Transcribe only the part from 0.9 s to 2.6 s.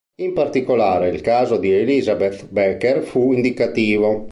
il caso di Elisabeth